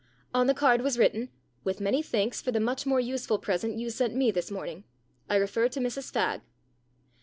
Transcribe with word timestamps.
On 0.33 0.47
the 0.47 0.55
card 0.55 0.81
was 0.81 0.97
written:" 0.97 1.29
With 1.63 1.79
many 1.79 2.01
thanks 2.01 2.41
for 2.41 2.51
the 2.51 2.59
much 2.59 2.87
more 2.87 2.99
useful 2.99 3.37
present 3.37 3.77
you 3.77 3.91
sent 3.91 4.15
me 4.15 4.31
this 4.31 4.49
morning 4.49 4.83
I 5.29 5.35
refer 5.35 5.67
to 5.67 5.79
Mrs 5.79 6.11
Fagg." 6.11 6.41